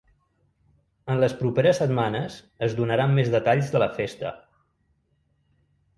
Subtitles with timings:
[1.15, 2.37] En les propers setmanes
[2.69, 4.33] es donaran més detalls de la festa.